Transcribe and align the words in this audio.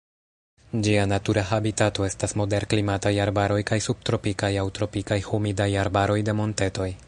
Ĝia 0.85 1.01
natura 1.09 1.43
habitato 1.49 2.05
estas 2.07 2.33
moderklimataj 2.41 3.11
arbaroj 3.27 3.61
kaj 3.73 3.79
subtropikaj 3.89 4.53
aŭ 4.63 4.67
tropikaj 4.79 5.19
humidaj 5.29 5.69
arbaroj 5.87 6.21
de 6.31 6.39
montetoj. 6.41 6.93